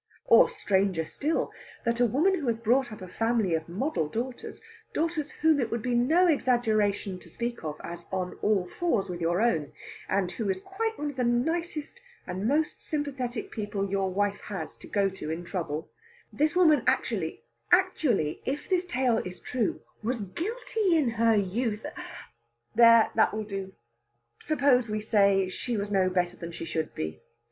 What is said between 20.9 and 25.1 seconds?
in her youth... there that will do! Suppose we